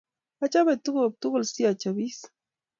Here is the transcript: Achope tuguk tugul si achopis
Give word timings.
Achope 0.43 0.73
tuguk 0.83 1.13
tugul 1.21 1.43
si 1.51 1.61
achopis 1.71 2.17